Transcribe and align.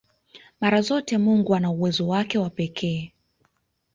Mara 0.61 0.81
zote 0.81 1.17
Mungu 1.17 1.55
ana 1.55 1.71
uwezo 1.71 2.07
wake 2.07 2.37
wa 2.39 2.49
pekee 2.49 3.13